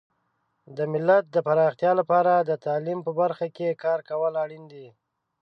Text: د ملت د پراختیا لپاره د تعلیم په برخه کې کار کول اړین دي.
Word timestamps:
د 0.77 0.79
ملت 0.93 1.25
د 1.35 1.37
پراختیا 1.47 1.91
لپاره 1.99 2.33
د 2.39 2.51
تعلیم 2.65 2.99
په 3.03 3.11
برخه 3.21 3.47
کې 3.55 3.79
کار 3.83 3.99
کول 4.09 4.33
اړین 4.43 4.63
دي. 4.73 4.87